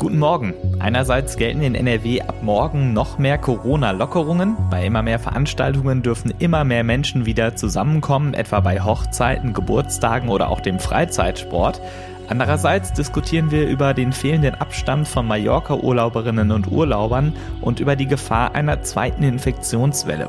Guten 0.00 0.18
Morgen. 0.18 0.54
Einerseits 0.78 1.36
gelten 1.36 1.60
in 1.60 1.74
NRW 1.74 2.22
ab 2.22 2.36
morgen 2.40 2.94
noch 2.94 3.18
mehr 3.18 3.36
Corona-Lockerungen. 3.36 4.56
Bei 4.70 4.86
immer 4.86 5.02
mehr 5.02 5.18
Veranstaltungen 5.18 6.00
dürfen 6.02 6.32
immer 6.38 6.64
mehr 6.64 6.84
Menschen 6.84 7.26
wieder 7.26 7.54
zusammenkommen, 7.54 8.32
etwa 8.32 8.60
bei 8.60 8.80
Hochzeiten, 8.80 9.52
Geburtstagen 9.52 10.30
oder 10.30 10.48
auch 10.48 10.60
dem 10.60 10.78
Freizeitsport. 10.78 11.82
Andererseits 12.30 12.92
diskutieren 12.92 13.50
wir 13.50 13.66
über 13.66 13.92
den 13.92 14.12
fehlenden 14.12 14.54
Abstand 14.54 15.08
von 15.08 15.26
Mallorca-Urlauberinnen 15.26 16.52
und 16.52 16.70
Urlaubern 16.70 17.32
und 17.60 17.80
über 17.80 17.96
die 17.96 18.06
Gefahr 18.06 18.54
einer 18.54 18.82
zweiten 18.84 19.24
Infektionswelle. 19.24 20.28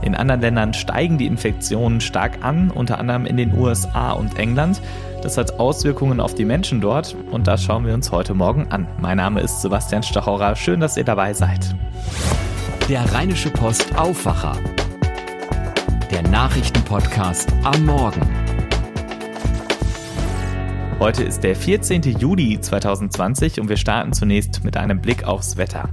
In 0.00 0.14
anderen 0.14 0.40
Ländern 0.40 0.72
steigen 0.72 1.18
die 1.18 1.26
Infektionen 1.26 2.00
stark 2.00 2.42
an, 2.42 2.70
unter 2.70 2.98
anderem 2.98 3.26
in 3.26 3.36
den 3.36 3.54
USA 3.54 4.12
und 4.12 4.38
England. 4.38 4.80
Das 5.22 5.36
hat 5.36 5.60
Auswirkungen 5.60 6.20
auf 6.20 6.34
die 6.34 6.46
Menschen 6.46 6.80
dort 6.80 7.14
und 7.30 7.46
das 7.46 7.62
schauen 7.62 7.84
wir 7.84 7.92
uns 7.92 8.10
heute 8.10 8.32
Morgen 8.32 8.68
an. 8.70 8.86
Mein 8.98 9.18
Name 9.18 9.42
ist 9.42 9.60
Sebastian 9.60 10.02
Stachorra. 10.02 10.56
Schön, 10.56 10.80
dass 10.80 10.96
ihr 10.96 11.04
dabei 11.04 11.34
seid. 11.34 11.76
Der 12.88 13.12
Rheinische 13.12 13.50
Post 13.50 13.94
Aufwacher. 13.98 14.56
Der 16.10 16.22
Nachrichtenpodcast 16.22 17.52
am 17.62 17.84
Morgen. 17.84 18.31
Heute 21.02 21.24
ist 21.24 21.42
der 21.42 21.56
14. 21.56 22.00
Juli 22.20 22.60
2020 22.60 23.58
und 23.58 23.68
wir 23.68 23.76
starten 23.76 24.12
zunächst 24.12 24.62
mit 24.62 24.76
einem 24.76 25.00
Blick 25.00 25.24
aufs 25.24 25.56
Wetter. 25.56 25.88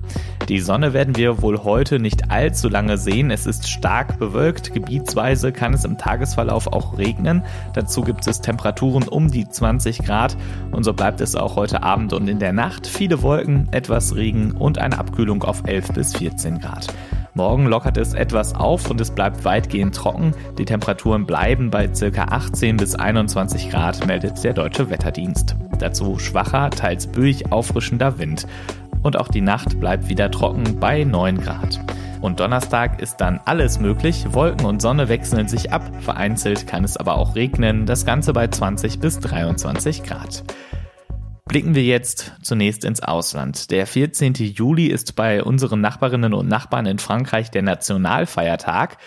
Die 0.49 0.59
Sonne 0.59 0.93
werden 0.93 1.15
wir 1.15 1.41
wohl 1.41 1.63
heute 1.63 1.97
nicht 1.97 2.29
allzu 2.29 2.69
lange 2.69 2.95
sehen. 2.99 3.31
Es 3.31 3.47
ist 3.47 3.67
stark 3.67 4.19
bewölkt. 4.19 4.71
Gebietsweise 4.71 5.51
kann 5.51 5.73
es 5.73 5.83
im 5.83 5.97
Tagesverlauf 5.97 6.67
auch 6.67 6.99
regnen. 6.99 7.43
Dazu 7.73 8.01
gibt 8.01 8.27
es 8.27 8.41
Temperaturen 8.41 9.07
um 9.07 9.31
die 9.31 9.49
20 9.49 10.05
Grad 10.05 10.37
und 10.69 10.83
so 10.83 10.93
bleibt 10.93 11.21
es 11.21 11.35
auch 11.35 11.55
heute 11.55 11.81
Abend 11.81 12.13
und 12.13 12.27
in 12.27 12.37
der 12.37 12.53
Nacht. 12.53 12.85
Viele 12.85 13.23
Wolken, 13.23 13.67
etwas 13.71 14.15
Regen 14.15 14.51
und 14.51 14.77
eine 14.77 14.99
Abkühlung 14.99 15.41
auf 15.41 15.63
11 15.65 15.87
bis 15.93 16.15
14 16.17 16.59
Grad. 16.59 16.85
Morgen 17.33 17.67
lockert 17.67 17.97
es 17.97 18.13
etwas 18.13 18.55
auf 18.55 18.89
und 18.89 18.99
es 18.99 19.11
bleibt 19.11 19.45
weitgehend 19.45 19.95
trocken. 19.95 20.33
Die 20.57 20.65
Temperaturen 20.65 21.25
bleiben 21.25 21.69
bei 21.69 21.87
ca. 21.87 22.23
18 22.23 22.77
bis 22.77 22.95
21 22.95 23.69
Grad, 23.69 24.05
meldet 24.07 24.43
der 24.43 24.53
Deutsche 24.53 24.89
Wetterdienst. 24.89 25.55
Dazu 25.77 26.17
schwacher, 26.17 26.69
teils 26.71 27.07
böig 27.07 27.51
auffrischender 27.51 28.17
Wind. 28.17 28.47
Und 29.03 29.17
auch 29.17 29.27
die 29.27 29.41
Nacht 29.41 29.79
bleibt 29.79 30.09
wieder 30.09 30.31
trocken 30.31 30.79
bei 30.79 31.03
9 31.03 31.39
Grad. 31.39 31.79
Und 32.21 32.39
Donnerstag 32.41 33.01
ist 33.01 33.21
dann 33.21 33.39
alles 33.45 33.79
möglich. 33.79 34.25
Wolken 34.31 34.65
und 34.65 34.81
Sonne 34.81 35.07
wechseln 35.07 35.47
sich 35.47 35.71
ab. 35.71 35.83
Vereinzelt 36.01 36.67
kann 36.67 36.83
es 36.83 36.97
aber 36.97 37.17
auch 37.17 37.35
regnen. 37.35 37.85
Das 37.85 38.05
Ganze 38.05 38.33
bei 38.33 38.47
20 38.47 38.99
bis 38.99 39.19
23 39.19 40.03
Grad. 40.03 40.43
Blicken 41.49 41.73
wir 41.73 41.81
jetzt 41.81 42.33
zunächst 42.43 42.85
ins 42.85 43.01
Ausland. 43.01 43.71
Der 43.71 43.87
14. 43.87 44.35
Juli 44.35 44.85
ist 44.85 45.15
bei 45.15 45.43
unseren 45.43 45.81
Nachbarinnen 45.81 46.35
und 46.35 46.47
Nachbarn 46.47 46.85
in 46.85 46.99
Frankreich 46.99 47.49
der 47.49 47.63
Nationalfeiertag. 47.63 48.99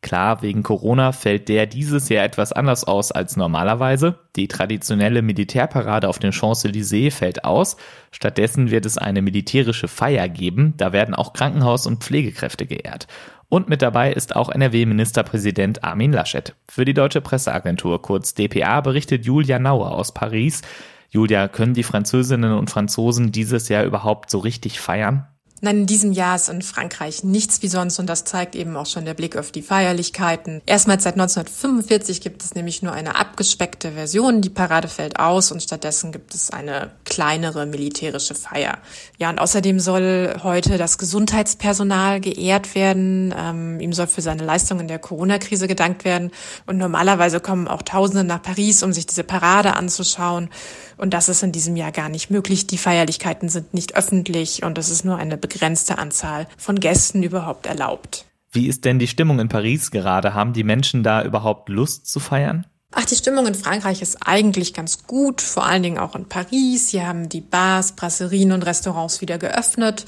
Klar, 0.00 0.40
wegen 0.40 0.62
Corona 0.62 1.12
fällt 1.12 1.50
der 1.50 1.66
dieses 1.66 2.08
Jahr 2.08 2.24
etwas 2.24 2.54
anders 2.54 2.84
aus 2.84 3.12
als 3.12 3.36
normalerweise. 3.36 4.18
Die 4.34 4.48
traditionelle 4.48 5.20
Militärparade 5.20 6.08
auf 6.08 6.18
den 6.18 6.32
Champs-Élysées 6.32 7.12
fällt 7.12 7.44
aus. 7.44 7.76
Stattdessen 8.12 8.70
wird 8.70 8.86
es 8.86 8.96
eine 8.96 9.20
militärische 9.20 9.86
Feier 9.86 10.30
geben. 10.30 10.72
Da 10.78 10.94
werden 10.94 11.14
auch 11.14 11.34
Krankenhaus- 11.34 11.86
und 11.86 12.02
Pflegekräfte 12.02 12.64
geehrt. 12.64 13.08
Und 13.50 13.68
mit 13.68 13.82
dabei 13.82 14.10
ist 14.10 14.34
auch 14.36 14.48
NRW-Ministerpräsident 14.48 15.84
Armin 15.84 16.14
Laschet. 16.14 16.54
Für 16.66 16.86
die 16.86 16.94
Deutsche 16.94 17.20
Presseagentur, 17.20 18.00
kurz 18.00 18.32
DPA, 18.32 18.80
berichtet 18.80 19.26
Julia 19.26 19.58
Nauer 19.58 19.90
aus 19.92 20.14
Paris. 20.14 20.62
Julia, 21.10 21.48
können 21.48 21.74
die 21.74 21.82
Französinnen 21.82 22.52
und 22.52 22.70
Franzosen 22.70 23.32
dieses 23.32 23.68
Jahr 23.68 23.84
überhaupt 23.84 24.30
so 24.30 24.38
richtig 24.38 24.80
feiern? 24.80 25.26
Nein, 25.62 25.78
in 25.80 25.86
diesem 25.86 26.12
Jahr 26.12 26.36
ist 26.36 26.48
in 26.48 26.62
Frankreich 26.62 27.22
nichts 27.22 27.60
wie 27.60 27.68
sonst 27.68 27.98
und 27.98 28.06
das 28.06 28.24
zeigt 28.24 28.56
eben 28.56 28.76
auch 28.76 28.86
schon 28.86 29.04
der 29.04 29.12
Blick 29.12 29.36
auf 29.36 29.50
die 29.50 29.60
Feierlichkeiten. 29.60 30.62
Erstmals 30.64 31.04
seit 31.04 31.14
1945 31.14 32.22
gibt 32.22 32.42
es 32.42 32.54
nämlich 32.54 32.82
nur 32.82 32.92
eine 32.92 33.16
abgespeckte 33.16 33.92
Version. 33.92 34.40
Die 34.40 34.48
Parade 34.48 34.88
fällt 34.88 35.18
aus 35.18 35.52
und 35.52 35.62
stattdessen 35.62 36.12
gibt 36.12 36.34
es 36.34 36.50
eine 36.50 36.92
kleinere 37.04 37.66
militärische 37.66 38.34
Feier. 38.34 38.78
Ja, 39.18 39.28
und 39.28 39.38
außerdem 39.38 39.80
soll 39.80 40.34
heute 40.42 40.78
das 40.78 40.96
Gesundheitspersonal 40.96 42.20
geehrt 42.20 42.74
werden. 42.74 43.34
Ähm, 43.36 43.80
ihm 43.80 43.92
soll 43.92 44.06
für 44.06 44.22
seine 44.22 44.44
Leistung 44.44 44.80
in 44.80 44.88
der 44.88 44.98
Corona-Krise 44.98 45.68
gedankt 45.68 46.04
werden. 46.06 46.30
Und 46.66 46.78
normalerweise 46.78 47.38
kommen 47.38 47.68
auch 47.68 47.82
Tausende 47.82 48.24
nach 48.24 48.40
Paris, 48.40 48.82
um 48.82 48.94
sich 48.94 49.04
diese 49.04 49.24
Parade 49.24 49.76
anzuschauen. 49.76 50.48
Und 50.96 51.14
das 51.14 51.28
ist 51.28 51.42
in 51.42 51.50
diesem 51.50 51.76
Jahr 51.76 51.92
gar 51.92 52.08
nicht 52.08 52.30
möglich. 52.30 52.66
Die 52.66 52.76
Feierlichkeiten 52.76 53.48
sind 53.48 53.72
nicht 53.72 53.96
öffentlich 53.96 54.62
und 54.62 54.76
es 54.76 54.90
ist 54.90 55.04
nur 55.04 55.16
eine 55.16 55.38
begrenzte 55.50 55.98
Anzahl 55.98 56.46
von 56.56 56.80
Gästen 56.80 57.22
überhaupt 57.22 57.66
erlaubt. 57.66 58.24
Wie 58.52 58.66
ist 58.66 58.84
denn 58.84 58.98
die 58.98 59.06
Stimmung 59.06 59.38
in 59.38 59.48
Paris 59.48 59.90
gerade? 59.90 60.34
Haben 60.34 60.52
die 60.52 60.64
Menschen 60.64 61.02
da 61.02 61.22
überhaupt 61.22 61.68
Lust 61.68 62.06
zu 62.06 62.18
feiern? 62.18 62.66
Ach, 62.92 63.04
die 63.04 63.14
Stimmung 63.14 63.46
in 63.46 63.54
Frankreich 63.54 64.02
ist 64.02 64.18
eigentlich 64.26 64.74
ganz 64.74 65.06
gut, 65.06 65.40
vor 65.40 65.64
allen 65.64 65.84
Dingen 65.84 65.98
auch 65.98 66.16
in 66.16 66.24
Paris. 66.24 66.88
Hier 66.88 67.06
haben 67.06 67.28
die 67.28 67.40
Bars, 67.40 67.92
Brasserien 67.92 68.50
und 68.50 68.66
Restaurants 68.66 69.20
wieder 69.20 69.38
geöffnet. 69.38 70.04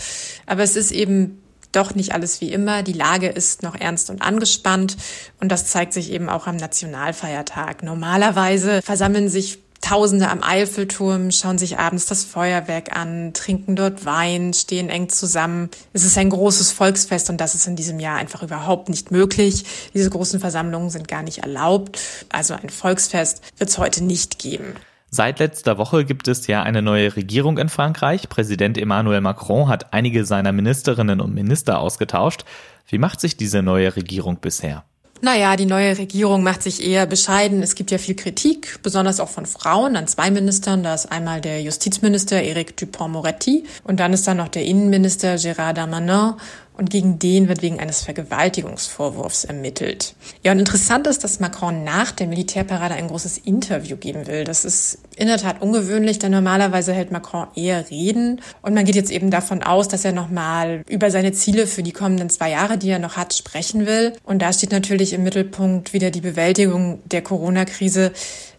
Aber 0.46 0.64
es 0.64 0.74
ist 0.74 0.90
eben 0.90 1.38
doch 1.70 1.94
nicht 1.94 2.12
alles 2.12 2.40
wie 2.40 2.52
immer. 2.52 2.82
Die 2.82 2.92
Lage 2.92 3.28
ist 3.28 3.62
noch 3.62 3.74
ernst 3.74 4.10
und 4.10 4.20
angespannt 4.22 4.96
und 5.40 5.50
das 5.50 5.66
zeigt 5.66 5.92
sich 5.92 6.10
eben 6.10 6.28
auch 6.28 6.46
am 6.46 6.56
Nationalfeiertag. 6.56 7.82
Normalerweise 7.82 8.82
versammeln 8.82 9.28
sich 9.28 9.61
Tausende 9.82 10.30
am 10.30 10.44
Eiffelturm 10.44 11.32
schauen 11.32 11.58
sich 11.58 11.76
abends 11.76 12.06
das 12.06 12.22
Feuerwerk 12.24 12.96
an, 12.96 13.32
trinken 13.34 13.74
dort 13.74 14.06
Wein, 14.06 14.54
stehen 14.54 14.88
eng 14.88 15.08
zusammen. 15.08 15.70
Es 15.92 16.04
ist 16.04 16.16
ein 16.16 16.30
großes 16.30 16.70
Volksfest 16.70 17.28
und 17.30 17.40
das 17.40 17.56
ist 17.56 17.66
in 17.66 17.74
diesem 17.74 17.98
Jahr 17.98 18.16
einfach 18.16 18.44
überhaupt 18.44 18.88
nicht 18.88 19.10
möglich. 19.10 19.64
Diese 19.92 20.08
großen 20.08 20.38
Versammlungen 20.38 20.88
sind 20.88 21.08
gar 21.08 21.22
nicht 21.22 21.38
erlaubt. 21.38 21.98
Also 22.30 22.54
ein 22.54 22.70
Volksfest 22.70 23.42
wird 23.58 23.70
es 23.70 23.76
heute 23.76 24.04
nicht 24.04 24.38
geben. 24.38 24.76
Seit 25.10 25.40
letzter 25.40 25.76
Woche 25.78 26.04
gibt 26.04 26.28
es 26.28 26.46
ja 26.46 26.62
eine 26.62 26.80
neue 26.80 27.16
Regierung 27.16 27.58
in 27.58 27.68
Frankreich. 27.68 28.28
Präsident 28.28 28.78
Emmanuel 28.78 29.20
Macron 29.20 29.66
hat 29.66 29.92
einige 29.92 30.24
seiner 30.24 30.52
Ministerinnen 30.52 31.20
und 31.20 31.34
Minister 31.34 31.80
ausgetauscht. 31.80 32.44
Wie 32.86 32.98
macht 32.98 33.20
sich 33.20 33.36
diese 33.36 33.62
neue 33.62 33.96
Regierung 33.96 34.38
bisher? 34.40 34.84
Naja, 35.24 35.54
die 35.54 35.66
neue 35.66 35.96
Regierung 35.98 36.42
macht 36.42 36.64
sich 36.64 36.84
eher 36.84 37.06
bescheiden. 37.06 37.62
Es 37.62 37.76
gibt 37.76 37.92
ja 37.92 37.98
viel 37.98 38.16
Kritik, 38.16 38.80
besonders 38.82 39.20
auch 39.20 39.28
von 39.28 39.46
Frauen 39.46 39.94
an 39.94 40.08
zwei 40.08 40.32
Ministern. 40.32 40.82
Da 40.82 40.94
ist 40.94 41.12
einmal 41.12 41.40
der 41.40 41.62
Justizminister 41.62 42.42
Eric 42.42 42.76
Dupont-Moretti 42.76 43.62
und 43.84 44.00
dann 44.00 44.12
ist 44.12 44.26
da 44.26 44.34
noch 44.34 44.48
der 44.48 44.64
Innenminister 44.64 45.36
Gérard 45.36 45.74
Darmanin 45.74 46.34
und 46.74 46.90
gegen 46.90 47.18
den 47.18 47.48
wird 47.48 47.62
wegen 47.62 47.80
eines 47.80 48.02
Vergewaltigungsvorwurfs 48.02 49.44
ermittelt. 49.44 50.14
Ja, 50.42 50.52
und 50.52 50.58
interessant 50.58 51.06
ist, 51.06 51.22
dass 51.22 51.40
Macron 51.40 51.84
nach 51.84 52.12
der 52.12 52.26
Militärparade 52.26 52.94
ein 52.94 53.08
großes 53.08 53.38
Interview 53.38 53.96
geben 53.96 54.26
will. 54.26 54.44
Das 54.44 54.64
ist 54.64 54.98
in 55.16 55.26
der 55.26 55.38
Tat 55.38 55.60
ungewöhnlich, 55.60 56.18
denn 56.18 56.32
normalerweise 56.32 56.92
hält 56.92 57.12
Macron 57.12 57.48
eher 57.54 57.90
Reden 57.90 58.40
und 58.62 58.74
man 58.74 58.84
geht 58.84 58.94
jetzt 58.94 59.10
eben 59.10 59.30
davon 59.30 59.62
aus, 59.62 59.88
dass 59.88 60.04
er 60.04 60.12
nochmal 60.12 60.82
über 60.88 61.10
seine 61.10 61.32
Ziele 61.32 61.66
für 61.66 61.82
die 61.82 61.92
kommenden 61.92 62.30
zwei 62.30 62.50
Jahre, 62.50 62.78
die 62.78 62.90
er 62.90 62.98
noch 62.98 63.16
hat, 63.16 63.34
sprechen 63.34 63.86
will. 63.86 64.14
Und 64.24 64.40
da 64.40 64.52
steht 64.52 64.72
natürlich 64.72 65.12
im 65.12 65.22
Mittelpunkt 65.22 65.92
wieder 65.92 66.10
die 66.10 66.20
Bewältigung 66.20 67.00
der 67.04 67.22
Corona-Krise, 67.22 68.12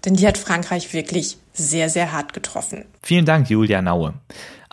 denn 0.05 0.15
die 0.15 0.27
hat 0.27 0.37
Frankreich 0.37 0.93
wirklich 0.93 1.37
sehr, 1.53 1.89
sehr 1.89 2.11
hart 2.11 2.33
getroffen. 2.33 2.85
Vielen 3.01 3.25
Dank, 3.25 3.49
Julia 3.49 3.81
Naue. 3.81 4.13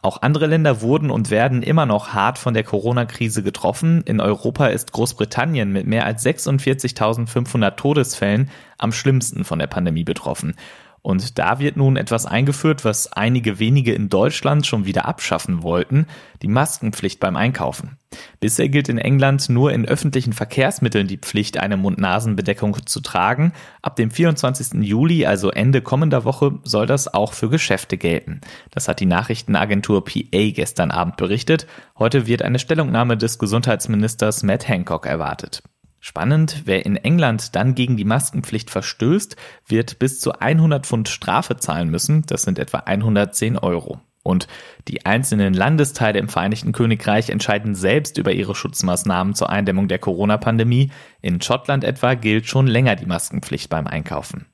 Auch 0.02 0.22
andere 0.22 0.46
Länder 0.46 0.80
wurden 0.80 1.10
und 1.10 1.30
werden 1.30 1.62
immer 1.62 1.84
noch 1.84 2.14
hart 2.14 2.38
von 2.38 2.54
der 2.54 2.64
Corona-Krise 2.64 3.42
getroffen. 3.42 4.02
In 4.06 4.20
Europa 4.20 4.68
ist 4.68 4.92
Großbritannien 4.92 5.70
mit 5.70 5.86
mehr 5.86 6.06
als 6.06 6.24
46.500 6.24 7.76
Todesfällen 7.76 8.50
am 8.78 8.92
schlimmsten 8.92 9.44
von 9.44 9.58
der 9.58 9.66
Pandemie 9.66 10.04
betroffen. 10.04 10.54
Und 11.02 11.38
da 11.38 11.58
wird 11.58 11.76
nun 11.76 11.96
etwas 11.96 12.26
eingeführt, 12.26 12.84
was 12.84 13.12
einige 13.12 13.58
wenige 13.58 13.94
in 13.94 14.08
Deutschland 14.08 14.66
schon 14.66 14.84
wieder 14.84 15.06
abschaffen 15.06 15.62
wollten, 15.62 16.06
die 16.42 16.48
Maskenpflicht 16.48 17.20
beim 17.20 17.36
Einkaufen. 17.36 17.96
Bisher 18.40 18.68
gilt 18.68 18.88
in 18.88 18.98
England 18.98 19.48
nur 19.48 19.72
in 19.72 19.86
öffentlichen 19.86 20.32
Verkehrsmitteln 20.32 21.06
die 21.06 21.16
Pflicht, 21.16 21.58
eine 21.58 21.76
Mund-Nasen-Bedeckung 21.76 22.86
zu 22.86 23.00
tragen. 23.00 23.52
Ab 23.82 23.96
dem 23.96 24.10
24. 24.10 24.82
Juli, 24.82 25.24
also 25.26 25.50
Ende 25.50 25.80
kommender 25.80 26.24
Woche, 26.24 26.58
soll 26.64 26.86
das 26.86 27.12
auch 27.12 27.32
für 27.32 27.48
Geschäfte 27.48 27.96
gelten. 27.96 28.40
Das 28.70 28.88
hat 28.88 29.00
die 29.00 29.06
Nachrichtenagentur 29.06 30.04
PA 30.04 30.50
gestern 30.50 30.90
Abend 30.90 31.16
berichtet. 31.16 31.66
Heute 31.98 32.26
wird 32.26 32.42
eine 32.42 32.58
Stellungnahme 32.58 33.16
des 33.16 33.38
Gesundheitsministers 33.38 34.42
Matt 34.42 34.68
Hancock 34.68 35.06
erwartet. 35.06 35.62
Spannend, 36.00 36.62
wer 36.64 36.86
in 36.86 36.96
England 36.96 37.54
dann 37.54 37.74
gegen 37.74 37.98
die 37.98 38.06
Maskenpflicht 38.06 38.70
verstößt, 38.70 39.36
wird 39.66 39.98
bis 39.98 40.18
zu 40.18 40.32
100 40.32 40.86
Pfund 40.86 41.10
Strafe 41.10 41.58
zahlen 41.58 41.90
müssen. 41.90 42.24
Das 42.26 42.42
sind 42.42 42.58
etwa 42.58 42.78
110 42.78 43.58
Euro. 43.58 44.00
Und 44.22 44.48
die 44.88 45.04
einzelnen 45.04 45.54
Landesteile 45.54 46.18
im 46.18 46.28
Vereinigten 46.28 46.72
Königreich 46.72 47.30
entscheiden 47.30 47.74
selbst 47.74 48.18
über 48.18 48.32
ihre 48.32 48.54
Schutzmaßnahmen 48.54 49.34
zur 49.34 49.50
Eindämmung 49.50 49.88
der 49.88 49.98
Corona-Pandemie. 49.98 50.90
In 51.20 51.40
Schottland 51.40 51.84
etwa 51.84 52.14
gilt 52.14 52.46
schon 52.46 52.66
länger 52.66 52.96
die 52.96 53.06
Maskenpflicht 53.06 53.70
beim 53.70 53.86
Einkaufen. 53.86 54.46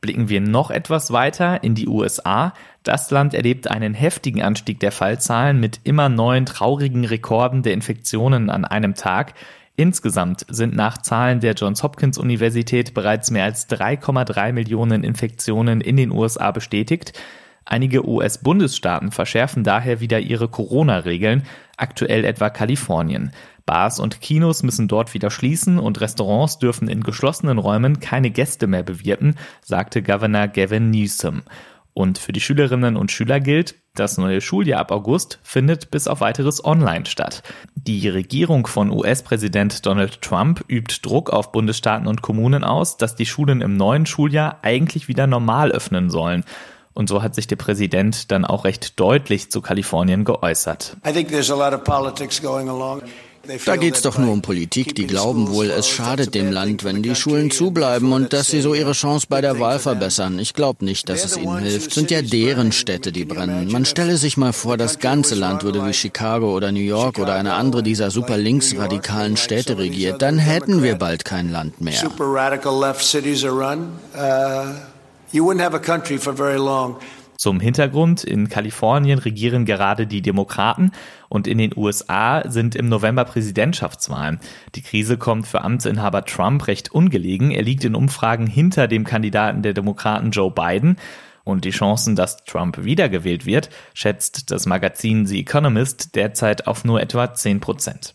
Blicken 0.00 0.28
wir 0.28 0.40
noch 0.40 0.70
etwas 0.70 1.10
weiter 1.10 1.64
in 1.64 1.74
die 1.74 1.88
USA. 1.88 2.52
Das 2.84 3.10
Land 3.10 3.34
erlebt 3.34 3.68
einen 3.68 3.94
heftigen 3.94 4.42
Anstieg 4.42 4.78
der 4.78 4.92
Fallzahlen 4.92 5.58
mit 5.58 5.80
immer 5.84 6.08
neuen 6.08 6.46
traurigen 6.46 7.04
Rekorden 7.04 7.62
der 7.62 7.72
Infektionen 7.72 8.48
an 8.48 8.64
einem 8.64 8.94
Tag. 8.94 9.34
Insgesamt 9.78 10.44
sind 10.48 10.74
nach 10.74 10.98
Zahlen 10.98 11.38
der 11.38 11.54
Johns 11.54 11.84
Hopkins 11.84 12.18
Universität 12.18 12.94
bereits 12.94 13.30
mehr 13.30 13.44
als 13.44 13.70
3,3 13.70 14.52
Millionen 14.52 15.04
Infektionen 15.04 15.80
in 15.80 15.96
den 15.96 16.10
USA 16.10 16.50
bestätigt. 16.50 17.12
Einige 17.64 18.04
US-Bundesstaaten 18.04 19.12
verschärfen 19.12 19.62
daher 19.62 20.00
wieder 20.00 20.18
ihre 20.18 20.48
Corona-Regeln, 20.48 21.44
aktuell 21.76 22.24
etwa 22.24 22.50
Kalifornien. 22.50 23.30
Bars 23.66 24.00
und 24.00 24.20
Kinos 24.20 24.64
müssen 24.64 24.88
dort 24.88 25.14
wieder 25.14 25.30
schließen 25.30 25.78
und 25.78 26.00
Restaurants 26.00 26.58
dürfen 26.58 26.88
in 26.88 27.04
geschlossenen 27.04 27.58
Räumen 27.58 28.00
keine 28.00 28.30
Gäste 28.30 28.66
mehr 28.66 28.82
bewirten, 28.82 29.36
sagte 29.62 30.02
Governor 30.02 30.48
Gavin 30.48 30.90
Newsom. 30.90 31.42
Und 31.98 32.16
für 32.18 32.30
die 32.30 32.40
Schülerinnen 32.40 32.96
und 32.96 33.10
Schüler 33.10 33.40
gilt, 33.40 33.74
das 33.96 34.18
neue 34.18 34.40
Schuljahr 34.40 34.78
ab 34.78 34.92
August 34.92 35.40
findet 35.42 35.90
bis 35.90 36.06
auf 36.06 36.20
weiteres 36.20 36.64
online 36.64 37.06
statt. 37.06 37.42
Die 37.74 38.08
Regierung 38.08 38.68
von 38.68 38.92
US-Präsident 38.92 39.84
Donald 39.84 40.22
Trump 40.22 40.64
übt 40.68 41.00
Druck 41.02 41.30
auf 41.30 41.50
Bundesstaaten 41.50 42.06
und 42.06 42.22
Kommunen 42.22 42.62
aus, 42.62 42.98
dass 42.98 43.16
die 43.16 43.26
Schulen 43.26 43.60
im 43.62 43.76
neuen 43.76 44.06
Schuljahr 44.06 44.60
eigentlich 44.62 45.08
wieder 45.08 45.26
normal 45.26 45.72
öffnen 45.72 46.08
sollen. 46.08 46.44
Und 46.94 47.08
so 47.08 47.20
hat 47.20 47.34
sich 47.34 47.48
der 47.48 47.56
Präsident 47.56 48.30
dann 48.30 48.44
auch 48.44 48.64
recht 48.64 49.00
deutlich 49.00 49.50
zu 49.50 49.60
Kalifornien 49.60 50.24
geäußert. 50.24 50.96
I 51.04 51.12
think 51.12 51.30
there's 51.30 51.50
a 51.50 51.56
lot 51.56 51.76
of 51.76 51.82
politics 51.82 52.40
going 52.40 52.68
along. 52.68 53.02
Da 53.64 53.76
geht 53.76 53.94
es 53.94 54.02
doch 54.02 54.18
nur 54.18 54.32
um 54.32 54.42
Politik. 54.42 54.94
Die 54.94 55.06
glauben 55.06 55.48
wohl, 55.50 55.70
es 55.70 55.88
schadet 55.88 56.34
dem 56.34 56.52
Land, 56.52 56.84
wenn 56.84 57.02
die 57.02 57.14
Schulen 57.14 57.50
zubleiben 57.50 58.12
und 58.12 58.32
dass 58.32 58.48
sie 58.48 58.60
so 58.60 58.74
ihre 58.74 58.92
Chance 58.92 59.26
bei 59.28 59.40
der 59.40 59.58
Wahl 59.58 59.78
verbessern. 59.78 60.38
Ich 60.38 60.54
glaube 60.54 60.84
nicht, 60.84 61.08
dass 61.08 61.24
es 61.24 61.36
ihnen 61.36 61.58
hilft. 61.58 61.94
Sind 61.94 62.10
ja 62.10 62.20
deren 62.22 62.72
Städte, 62.72 63.12
die 63.12 63.24
brennen. 63.24 63.72
Man 63.72 63.84
stelle 63.84 64.16
sich 64.16 64.36
mal 64.36 64.52
vor, 64.52 64.76
das 64.76 64.98
ganze 64.98 65.34
Land 65.34 65.62
würde 65.62 65.86
wie 65.86 65.94
Chicago 65.94 66.54
oder 66.54 66.72
New 66.72 66.80
York 66.80 67.18
oder 67.18 67.34
eine 67.34 67.54
andere 67.54 67.82
dieser 67.82 68.10
super 68.10 68.36
linksradikalen 68.36 69.36
Städte 69.36 69.78
regiert. 69.78 70.20
Dann 70.20 70.38
hätten 70.38 70.82
wir 70.82 70.96
bald 70.96 71.24
kein 71.24 71.50
Land 71.50 71.80
mehr. 71.80 72.02
Uh, 74.14 74.74
you 75.32 75.44
wouldn't 75.44 75.60
have 75.60 75.74
a 75.74 75.78
country 75.78 76.18
for 76.18 76.32
very 76.32 76.58
long. 76.58 76.96
Zum 77.38 77.60
Hintergrund, 77.60 78.24
in 78.24 78.48
Kalifornien 78.48 79.20
regieren 79.20 79.64
gerade 79.64 80.08
die 80.08 80.22
Demokraten 80.22 80.90
und 81.28 81.46
in 81.46 81.58
den 81.58 81.72
USA 81.76 82.42
sind 82.50 82.74
im 82.74 82.88
November 82.88 83.24
Präsidentschaftswahlen. 83.24 84.40
Die 84.74 84.82
Krise 84.82 85.18
kommt 85.18 85.46
für 85.46 85.62
Amtsinhaber 85.62 86.24
Trump 86.24 86.66
recht 86.66 86.90
ungelegen. 86.90 87.52
Er 87.52 87.62
liegt 87.62 87.84
in 87.84 87.94
Umfragen 87.94 88.48
hinter 88.48 88.88
dem 88.88 89.04
Kandidaten 89.04 89.62
der 89.62 89.72
Demokraten 89.72 90.32
Joe 90.32 90.50
Biden. 90.50 90.96
Und 91.44 91.64
die 91.64 91.70
Chancen, 91.70 92.16
dass 92.16 92.44
Trump 92.44 92.82
wiedergewählt 92.82 93.46
wird, 93.46 93.70
schätzt 93.94 94.50
das 94.50 94.66
Magazin 94.66 95.24
The 95.24 95.38
Economist 95.38 96.16
derzeit 96.16 96.66
auf 96.66 96.84
nur 96.84 97.00
etwa 97.00 97.32
10 97.32 97.60
Prozent. 97.60 98.14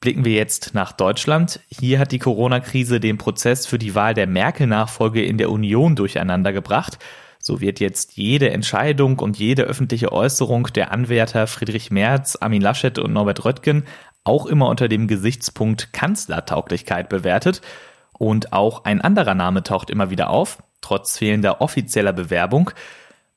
Blicken 0.00 0.26
wir 0.26 0.34
jetzt 0.34 0.74
nach 0.74 0.92
Deutschland. 0.92 1.60
Hier 1.70 1.98
hat 1.98 2.12
die 2.12 2.18
Corona-Krise 2.18 3.00
den 3.00 3.16
Prozess 3.16 3.66
für 3.66 3.78
die 3.78 3.94
Wahl 3.94 4.12
der 4.12 4.26
Merkel-Nachfolge 4.26 5.24
in 5.24 5.38
der 5.38 5.50
Union 5.50 5.96
durcheinander 5.96 6.52
gebracht. 6.52 6.98
So 7.38 7.60
wird 7.60 7.80
jetzt 7.80 8.16
jede 8.16 8.50
Entscheidung 8.50 9.18
und 9.18 9.38
jede 9.38 9.62
öffentliche 9.62 10.12
Äußerung 10.12 10.68
der 10.74 10.92
Anwärter 10.92 11.46
Friedrich 11.46 11.90
Merz, 11.90 12.36
Armin 12.36 12.62
Laschet 12.62 12.98
und 12.98 13.12
Norbert 13.12 13.44
Röttgen 13.44 13.84
auch 14.24 14.46
immer 14.46 14.68
unter 14.68 14.88
dem 14.88 15.08
Gesichtspunkt 15.08 15.92
Kanzlertauglichkeit 15.92 17.08
bewertet. 17.08 17.62
Und 18.18 18.52
auch 18.52 18.84
ein 18.84 19.00
anderer 19.00 19.34
Name 19.34 19.62
taucht 19.62 19.90
immer 19.90 20.10
wieder 20.10 20.30
auf, 20.30 20.58
trotz 20.80 21.16
fehlender 21.18 21.60
offizieller 21.60 22.12
Bewerbung, 22.12 22.70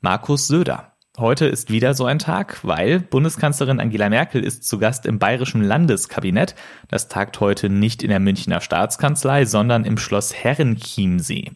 Markus 0.02 0.48
Söder. 0.48 0.92
Heute 1.18 1.46
ist 1.46 1.70
wieder 1.70 1.94
so 1.94 2.06
ein 2.06 2.20
Tag, 2.20 2.60
weil 2.64 3.00
Bundeskanzlerin 3.00 3.80
Angela 3.80 4.10
Merkel 4.10 4.44
ist 4.44 4.64
zu 4.64 4.80
Gast 4.80 5.06
im 5.06 5.20
Bayerischen 5.20 5.62
Landeskabinett. 5.62 6.56
Das 6.88 7.10
tagt 7.10 7.40
heute 7.40 7.70
nicht 7.70 8.02
in 8.02 8.10
der 8.10 8.20
Münchner 8.20 8.62
Staatskanzlei, 8.62 9.46
sondern 9.46 9.84
im 9.86 9.98
Schloss 9.98 10.34
Herrenchiemsee. 10.34 11.52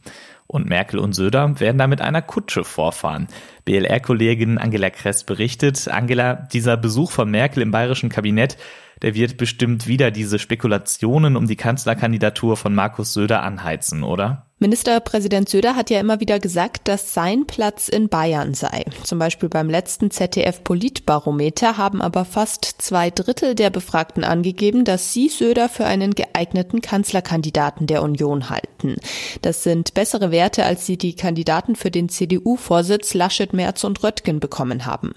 Und 0.47 0.68
Merkel 0.68 1.00
und 1.00 1.13
Söder 1.13 1.59
werden 1.59 1.77
da 1.77 1.88
mit 1.88 2.01
einer 2.01 2.21
Kutsche 2.21 2.63
vorfahren. 2.63 3.27
BLR-Kollegin 3.65 4.57
Angela 4.57 4.89
Kress 4.92 5.24
berichtet, 5.24 5.88
Angela, 5.88 6.36
dieser 6.36 6.77
Besuch 6.77 7.12
von 7.12 7.31
Merkel 7.31 7.63
im 7.63 7.71
bayerischen 7.71 8.09
Kabinett, 8.09 8.57
der 9.01 9.15
wird 9.15 9.38
bestimmt 9.38 9.88
wieder 9.88 10.12
diese 10.12 10.39
Spekulationen 10.39 11.36
um 11.36 11.47
die 11.47 11.56
Kanzlerkandidatur 11.56 12.57
von 12.57 12.75
Markus 12.75 13.13
Söder 13.13 13.44
anheizen, 13.44 14.03
oder? 14.03 14.44
Ministerpräsident 14.57 15.50
Söder 15.50 15.75
hat 15.75 15.90
ja 15.90 16.00
immer 16.00 16.22
wieder 16.22 16.40
gesagt, 16.40 16.88
dass 16.88 17.13
sein 17.13 17.46
Platz 17.46 17.90
in 17.90 18.07
Bayern 18.07 18.54
sei. 18.54 18.86
Zum 19.04 19.19
Beispiel 19.19 19.50
beim 19.50 19.69
letzten 19.69 20.12
ZDF-Politbarometer 20.12 21.75
haben 21.75 22.02
aber 22.02 22.24
fast 22.24 22.63
zwei 22.78 23.10
Drittel 23.10 23.54
der 23.54 23.69
Befragten 23.69 24.24
angegeben, 24.24 24.86
dass 24.86 25.12
sie 25.12 25.28
Söder 25.28 25.68
für 25.68 25.84
einen 25.84 26.16
geeigneten 26.16 26.80
Kanzlerkandidaten 26.80 27.86
der 27.86 28.02
Union 28.02 28.50
halten. 28.50 28.96
Das 29.42 29.63
sind 29.63 29.94
bessere 29.94 30.31
Werte, 30.31 30.63
als 30.63 30.86
sie 30.86 30.98
die 30.98 31.18
Kandidaten 31.18 31.75
für 31.75 31.92
den 31.92 32.08
CDU-Vorsitz 32.08 33.13
Laschet, 33.13 33.51
Merz 33.51 33.84
und 33.84 34.04
Röttgen 34.04 34.40
bekommen 34.40 34.86
haben. 34.86 35.16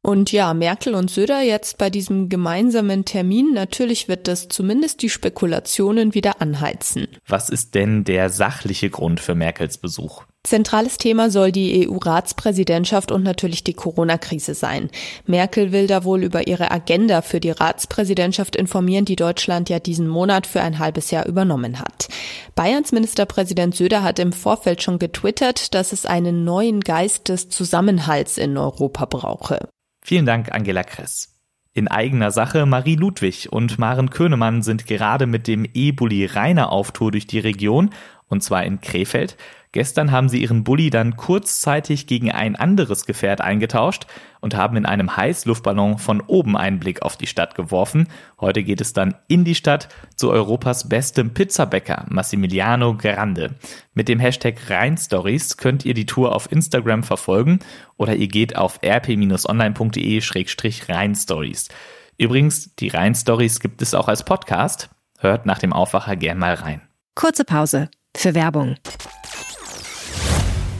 Und 0.00 0.32
ja, 0.32 0.54
Merkel 0.54 0.94
und 0.94 1.10
Söder 1.10 1.42
jetzt 1.42 1.76
bei 1.76 1.90
diesem 1.90 2.30
gemeinsamen 2.30 3.04
Termin, 3.04 3.52
natürlich 3.52 4.08
wird 4.08 4.28
das 4.28 4.48
zumindest 4.48 5.02
die 5.02 5.10
Spekulationen 5.10 6.14
wieder 6.14 6.40
anheizen. 6.40 7.06
Was 7.26 7.50
ist 7.50 7.74
denn 7.74 8.04
der 8.04 8.30
sachliche 8.30 8.77
eigentliche 8.78 8.90
Grund 8.90 9.20
für 9.20 9.34
Merkels 9.34 9.78
Besuch. 9.78 10.24
Zentrales 10.44 10.98
Thema 10.98 11.30
soll 11.30 11.52
die 11.52 11.88
EU-Ratspräsidentschaft 11.88 13.10
und 13.10 13.22
natürlich 13.22 13.64
die 13.64 13.74
Corona-Krise 13.74 14.54
sein. 14.54 14.88
Merkel 15.26 15.72
will 15.72 15.86
da 15.86 16.04
wohl 16.04 16.22
über 16.22 16.46
ihre 16.46 16.70
Agenda 16.70 17.22
für 17.22 17.40
die 17.40 17.50
Ratspräsidentschaft 17.50 18.56
informieren, 18.56 19.04
die 19.04 19.16
Deutschland 19.16 19.68
ja 19.68 19.80
diesen 19.80 20.06
Monat 20.06 20.46
für 20.46 20.60
ein 20.60 20.78
halbes 20.78 21.10
Jahr 21.10 21.26
übernommen 21.26 21.80
hat. 21.80 22.08
Bayerns 22.54 22.92
Ministerpräsident 22.92 23.74
Söder 23.74 24.02
hat 24.02 24.18
im 24.18 24.32
Vorfeld 24.32 24.82
schon 24.82 24.98
getwittert, 24.98 25.74
dass 25.74 25.92
es 25.92 26.06
einen 26.06 26.44
neuen 26.44 26.80
Geist 26.80 27.28
des 27.28 27.48
Zusammenhalts 27.48 28.38
in 28.38 28.56
Europa 28.56 29.04
brauche. 29.06 29.68
Vielen 30.02 30.24
Dank, 30.24 30.52
Angela 30.54 30.84
Kress. 30.84 31.37
In 31.74 31.88
eigener 31.88 32.30
Sache, 32.30 32.66
Marie 32.66 32.96
Ludwig 32.96 33.52
und 33.52 33.78
Maren 33.78 34.10
Könemann 34.10 34.62
sind 34.62 34.86
gerade 34.86 35.26
mit 35.26 35.46
dem 35.46 35.66
E-Bulli 35.72 36.26
Rainer 36.26 36.72
auf 36.72 36.92
Tour 36.92 37.12
durch 37.12 37.26
die 37.26 37.38
Region 37.38 37.90
und 38.28 38.42
zwar 38.42 38.64
in 38.64 38.80
Krefeld. 38.80 39.36
Gestern 39.72 40.12
haben 40.12 40.28
sie 40.28 40.42
ihren 40.42 40.64
Bulli 40.64 40.90
dann 40.90 41.16
kurzzeitig 41.16 42.06
gegen 42.06 42.32
ein 42.32 42.56
anderes 42.56 43.04
Gefährt 43.04 43.40
eingetauscht 43.40 44.06
und 44.40 44.56
haben 44.56 44.76
in 44.76 44.86
einem 44.86 45.16
Heißluftballon 45.16 45.98
von 45.98 46.20
oben 46.22 46.56
einen 46.56 46.80
Blick 46.80 47.02
auf 47.02 47.16
die 47.16 47.26
Stadt 47.26 47.54
geworfen. 47.54 48.08
Heute 48.40 48.62
geht 48.62 48.80
es 48.80 48.94
dann 48.94 49.16
in 49.28 49.44
die 49.44 49.54
Stadt 49.54 49.90
zu 50.16 50.30
Europas 50.30 50.88
bestem 50.88 51.34
Pizzabäcker, 51.34 52.06
Massimiliano 52.08 52.96
Grande. 52.96 53.56
Mit 53.94 54.08
dem 54.08 54.18
Hashtag 54.20 54.70
Rheinstories 54.70 55.58
könnt 55.58 55.84
ihr 55.84 55.94
die 55.94 56.06
Tour 56.06 56.34
auf 56.34 56.50
Instagram 56.50 57.02
verfolgen 57.02 57.58
oder 57.96 58.16
ihr 58.16 58.28
geht 58.28 58.56
auf 58.56 58.80
rp-online.de-rheinstories. 58.82 61.68
Übrigens, 62.16 62.74
die 62.76 62.88
Rheinstories 62.88 63.60
gibt 63.60 63.82
es 63.82 63.92
auch 63.94 64.08
als 64.08 64.24
Podcast. 64.24 64.88
Hört 65.18 65.44
nach 65.46 65.58
dem 65.58 65.72
Aufwacher 65.72 66.16
gern 66.16 66.38
mal 66.38 66.54
rein. 66.54 66.82
Kurze 67.14 67.44
Pause 67.44 67.88
für 68.16 68.34
Werbung. 68.34 68.74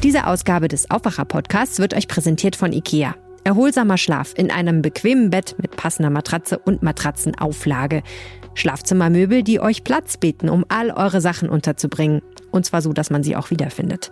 Diese 0.05 0.29
Ausgabe 0.29 0.69
des 0.69 0.93
Aufwacher-Podcasts 0.93 1.81
wird 1.81 1.93
euch 1.93 2.07
präsentiert 2.07 2.55
von 2.55 2.73
IKEA. 2.73 3.17
Erholsamer 3.43 3.99
Schlaf 3.99 4.33
in 4.37 4.53
einem 4.53 4.81
bequemen 4.81 5.31
Bett 5.31 5.57
mit 5.61 5.75
passender 5.75 6.09
Matratze 6.09 6.57
und 6.57 6.85
Matratzenauflage. 6.85 8.05
Schlafzimmermöbel, 8.55 9.43
die 9.43 9.59
euch 9.59 9.83
Platz 9.83 10.17
bieten, 10.17 10.51
um 10.51 10.65
all 10.69 10.93
eure 10.93 11.21
Sachen 11.21 11.49
unterzubringen. 11.49 12.23
Und 12.51 12.65
zwar 12.65 12.83
so, 12.83 12.93
dass 12.93 13.11
man 13.11 13.23
sie 13.23 13.37
auch 13.37 13.51
wiederfindet. 13.51 14.11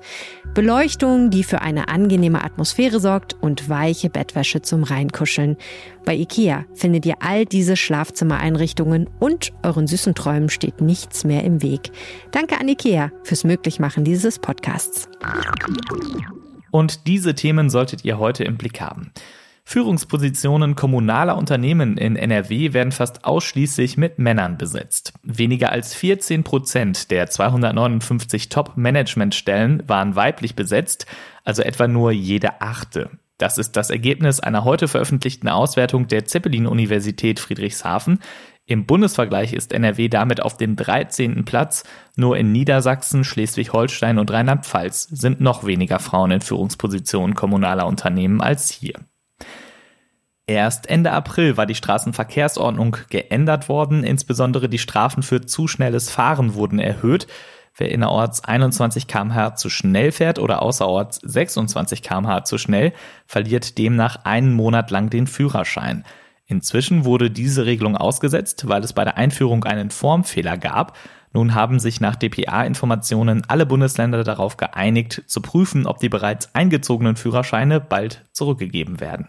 Beleuchtung, 0.55 1.31
die 1.31 1.45
für 1.45 1.63
eine 1.63 1.89
angenehme 1.89 2.45
Atmosphäre 2.45 3.01
sorgt 3.01 3.35
und 3.41 3.69
weiche 3.69 4.11
Bettwäsche 4.11 4.63
zum 4.63 4.83
Reinkuscheln. 4.83 5.57
Bei 6.05 6.15
IKEA 6.15 6.65
findet 6.75 7.07
ihr 7.07 7.15
all 7.21 7.45
diese 7.45 7.77
Schlafzimmereinrichtungen 7.77 9.09
und 9.19 9.53
euren 9.63 9.87
süßen 9.87 10.15
Träumen 10.15 10.49
steht 10.49 10.81
nichts 10.81 11.25
mehr 11.25 11.45
im 11.45 11.63
Weg. 11.63 11.91
Danke 12.31 12.59
an 12.61 12.69
IKEA 12.69 13.11
fürs 13.25 13.45
Möglichmachen 13.45 14.05
dieses 14.05 14.39
Podcasts. 14.39 15.09
Und 16.71 17.07
diese 17.07 17.35
Themen 17.35 17.71
solltet 17.71 18.05
ihr 18.05 18.19
heute 18.19 18.45
im 18.45 18.57
Blick 18.57 18.81
haben. 18.81 19.13
Führungspositionen 19.69 20.77
kommunaler 20.77 21.37
Unternehmen 21.37 21.99
in 21.99 22.15
NRW 22.15 22.73
werden 22.73 22.93
fast 22.93 23.25
ausschließlich 23.25 23.97
mit 23.97 24.17
Männern 24.17 24.59
besetzt. 24.59 25.13
Weniger 25.25 25.73
als 25.73 25.93
14 25.93 26.45
Prozent 26.45 27.11
der 27.11 27.29
259 27.29 28.49
Top-Management-Stellen 28.49 29.83
waren 29.89 30.15
weiblich 30.15 30.55
besetzt, 30.55 31.07
also 31.43 31.63
etwa 31.63 31.89
nur 31.89 32.13
jede 32.13 32.61
achte. 32.61 33.11
Das 33.39 33.59
ist 33.59 33.73
das 33.73 33.91
Ergebnis 33.91 34.39
einer 34.39 34.63
heute 34.63 34.87
veröffentlichten 34.87 35.49
Auswertung 35.49 36.07
der 36.07 36.27
Zeppelin-Universität 36.27 37.41
Friedrichshafen. 37.41 38.21
Im 38.67 38.87
Bundesvergleich 38.87 39.53
ist 39.53 39.73
NRW 39.73 40.09
damit 40.09 40.41
auf 40.41 40.57
dem 40.57 40.77
13. 40.77 41.45
Platz. 41.45 41.83
Nur 42.15 42.37
in 42.37 42.53
Niedersachsen, 42.53 43.25
Schleswig-Holstein 43.25 44.21
und 44.21 44.31
Rheinland-Pfalz 44.31 45.09
sind 45.11 45.41
noch 45.41 45.67
weniger 45.67 45.99
Frauen 45.99 46.31
in 46.31 46.41
Führungspositionen 46.41 47.35
kommunaler 47.35 47.89
Unternehmen 47.89 48.41
als 48.41 48.71
hier. 48.71 48.95
Erst 50.49 50.89
Ende 50.89 51.11
April 51.11 51.57
war 51.57 51.67
die 51.67 51.75
Straßenverkehrsordnung 51.75 52.99
geändert 53.11 53.69
worden. 53.69 54.05
Insbesondere 54.05 54.69
die 54.69 54.79
Strafen 54.79 55.25
für 55.25 55.45
zu 55.45 55.67
schnelles 55.67 56.09
Fahren 56.09 56.55
wurden 56.55 56.79
erhöht. 56.79 57.27
Wer 57.77 57.91
innerorts 57.91 58.45
21 58.45 59.09
kmh 59.09 59.57
zu 59.57 59.69
schnell 59.69 60.13
fährt 60.13 60.39
oder 60.39 60.63
außerorts 60.63 61.21
26 61.25 62.01
kmh 62.01 62.45
zu 62.45 62.59
schnell, 62.59 62.93
verliert 63.27 63.77
demnach 63.77 64.25
einen 64.25 64.55
Monat 64.55 64.93
lang 64.93 65.11
den 65.11 65.27
Führerschein. 65.27 66.05
Inzwischen 66.47 67.05
wurde 67.05 67.29
diese 67.29 67.67
Regelung 67.67 67.97
ausgesetzt, 67.97 68.69
weil 68.69 68.85
es 68.85 68.93
bei 68.93 69.03
der 69.03 69.17
Einführung 69.17 69.65
einen 69.65 69.91
Formfehler 69.91 70.57
gab. 70.57 70.97
Nun 71.33 71.57
haben 71.57 71.81
sich 71.81 72.01
nach 72.01 72.15
DPA-Informationen 72.15 73.43
alle 73.49 73.67
Bundesländer 73.67 74.23
darauf 74.23 74.57
geeinigt, 74.57 75.25
zu 75.27 75.43
prüfen, 75.43 75.87
ob 75.87 75.99
die 75.99 76.09
bereits 76.09 76.55
eingezogenen 76.55 77.17
Führerscheine 77.17 77.81
bald 77.81 78.25
zurückgegeben 78.33 79.01
werden. 79.01 79.29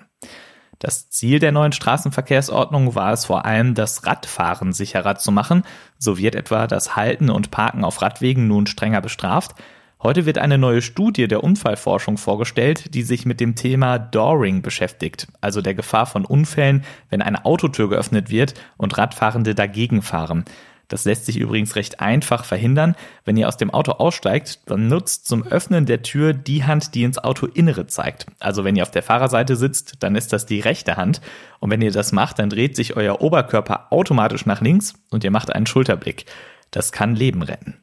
Das 0.80 1.10
Ziel 1.10 1.40
der 1.40 1.52
neuen 1.52 1.72
Straßenverkehrsordnung 1.72 2.94
war 2.94 3.12
es 3.12 3.26
vor 3.26 3.46
allem, 3.46 3.74
das 3.74 4.06
Radfahren 4.06 4.74
sicherer 4.74 5.16
zu 5.16 5.32
machen. 5.32 5.64
So 5.98 6.18
wird 6.18 6.36
etwa 6.36 6.68
das 6.68 6.96
Halten 6.96 7.30
und 7.32 7.50
Parken 7.50 7.84
auf 7.84 8.02
Radwegen 8.02 8.48
nun 8.48 8.68
strenger 8.68 9.02
bestraft. 9.02 9.56
Heute 10.04 10.28
wird 10.28 10.38
eine 10.38 10.60
neue 10.60 10.84
Studie 10.84 11.28
der 11.28 11.44
Unfallforschung 11.44 12.18
vorgestellt, 12.20 12.94
die 12.94 13.02
sich 13.02 13.26
mit 13.26 13.40
dem 13.40 13.56
Thema 13.56 13.98
Dooring 13.98 14.62
beschäftigt, 14.62 15.28
also 15.42 15.64
der 15.64 15.74
Gefahr 15.74 16.06
von 16.06 16.24
Unfällen, 16.24 16.84
wenn 17.10 17.24
eine 17.24 17.46
Autotür 17.46 17.90
geöffnet 17.90 18.30
wird 18.30 18.54
und 18.78 18.96
Radfahrende 19.00 19.56
dagegen 19.56 20.04
fahren. 20.04 20.46
Das 20.88 21.04
lässt 21.06 21.26
sich 21.26 21.38
übrigens 21.38 21.76
recht 21.76 22.00
einfach 22.00 22.46
verhindern. 22.46 22.96
Wenn 23.26 23.36
ihr 23.36 23.48
aus 23.48 23.58
dem 23.58 23.72
Auto 23.72 23.94
aussteigt, 23.94 24.62
dann 24.68 24.88
nutzt 24.88 25.28
zum 25.28 25.46
Öffnen 25.46 25.86
der 25.86 26.02
Tür 26.02 26.34
die 26.34 26.64
Hand, 26.64 26.96
die 26.96 27.04
ins 27.04 27.18
Autoinnere 27.18 27.88
zeigt. 27.88 28.28
Also 28.40 28.64
wenn 28.64 28.76
ihr 28.76 28.84
auf 28.84 28.92
der 28.92 29.04
Fahrerseite 29.04 29.56
sitzt, 29.56 29.96
dann 30.04 30.16
ist 30.16 30.32
das 30.32 30.46
die 30.46 30.62
rechte 30.62 30.96
Hand. 30.96 31.22
Und 31.60 31.72
wenn 31.72 31.82
ihr 31.82 31.92
das 31.92 32.12
macht, 32.12 32.40
dann 32.40 32.50
dreht 32.50 32.76
sich 32.76 32.96
euer 32.96 33.22
Oberkörper 33.22 33.88
automatisch 33.92 34.46
nach 34.46 34.62
links 34.62 34.94
und 35.12 35.24
ihr 35.24 35.32
macht 35.32 35.54
einen 35.54 35.66
Schulterblick. 35.66 36.26
Das 36.72 36.92
kann 36.92 37.16
Leben 37.16 37.42
retten. 37.42 37.82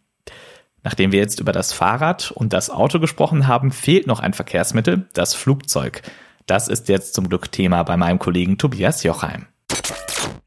Nachdem 0.82 1.12
wir 1.12 1.18
jetzt 1.18 1.40
über 1.40 1.52
das 1.52 1.73
Fahrrad 1.73 2.30
und 2.30 2.52
das 2.52 2.68
Auto 2.70 3.00
gesprochen 3.00 3.46
haben, 3.46 3.73
fehlt 3.73 4.06
noch 4.06 4.20
ein 4.20 4.34
Verkehrsmittel, 4.34 5.08
das 5.14 5.34
Flugzeug. 5.34 6.02
Das 6.46 6.68
ist 6.68 6.88
jetzt 6.88 7.14
zum 7.14 7.28
Glück 7.30 7.50
Thema 7.50 7.82
bei 7.84 7.96
meinem 7.96 8.18
Kollegen 8.18 8.58
Tobias 8.58 9.02
Jochheim. 9.02 9.46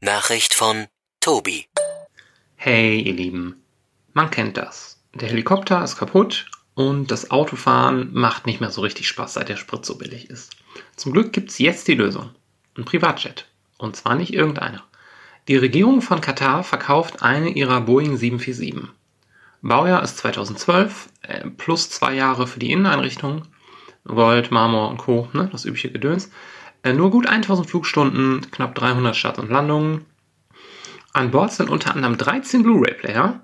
Nachricht 0.00 0.54
von 0.54 0.86
Tobi. 1.20 1.66
Hey, 2.60 3.00
ihr 3.00 3.12
Lieben, 3.12 3.62
man 4.14 4.32
kennt 4.32 4.56
das. 4.56 5.00
Der 5.14 5.28
Helikopter 5.28 5.84
ist 5.84 5.96
kaputt 5.96 6.50
und 6.74 7.12
das 7.12 7.30
Autofahren 7.30 8.12
macht 8.12 8.46
nicht 8.46 8.60
mehr 8.60 8.72
so 8.72 8.80
richtig 8.80 9.06
Spaß, 9.06 9.34
seit 9.34 9.48
der 9.48 9.56
Sprit 9.56 9.86
so 9.86 9.96
billig 9.96 10.28
ist. 10.28 10.56
Zum 10.96 11.12
Glück 11.12 11.32
gibt 11.32 11.50
es 11.50 11.58
jetzt 11.58 11.86
die 11.86 11.94
Lösung. 11.94 12.30
Ein 12.76 12.84
Privatjet. 12.84 13.46
Und 13.78 13.94
zwar 13.94 14.16
nicht 14.16 14.34
irgendeiner. 14.34 14.82
Die 15.46 15.56
Regierung 15.56 16.02
von 16.02 16.20
Katar 16.20 16.64
verkauft 16.64 17.22
eine 17.22 17.50
ihrer 17.50 17.80
Boeing 17.80 18.16
747. 18.16 18.90
Baujahr 19.62 20.02
ist 20.02 20.18
2012, 20.18 21.10
äh, 21.22 21.48
plus 21.50 21.90
zwei 21.90 22.14
Jahre 22.14 22.48
für 22.48 22.58
die 22.58 22.72
Inneneinrichtung. 22.72 23.42
Gold, 24.04 24.50
Marmor 24.50 24.90
und 24.90 24.96
Co., 24.96 25.28
ne, 25.32 25.48
das 25.52 25.64
übliche 25.64 25.92
Gedöns. 25.92 26.32
Äh, 26.82 26.92
nur 26.92 27.12
gut 27.12 27.28
1000 27.28 27.70
Flugstunden, 27.70 28.50
knapp 28.50 28.74
300 28.74 29.14
Starts 29.14 29.38
und 29.38 29.48
Landungen, 29.48 30.06
an 31.12 31.30
Bord 31.30 31.52
sind 31.52 31.70
unter 31.70 31.94
anderem 31.94 32.16
13 32.16 32.62
Blu-ray-Player, 32.62 33.40